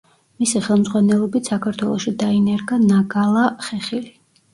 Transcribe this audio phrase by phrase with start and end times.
[0.43, 4.11] მისი ხელმძღვანელობით საქართველოში დაინერგა ნაგალა ხეხილი.